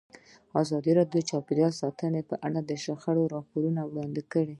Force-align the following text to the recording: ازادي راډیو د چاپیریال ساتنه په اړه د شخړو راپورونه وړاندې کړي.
ازادي 0.61 0.91
راډیو 0.97 1.19
د 1.21 1.27
چاپیریال 1.29 1.73
ساتنه 1.81 2.19
په 2.29 2.35
اړه 2.45 2.59
د 2.63 2.71
شخړو 2.83 3.23
راپورونه 3.35 3.81
وړاندې 3.85 4.21
کړي. 4.31 4.49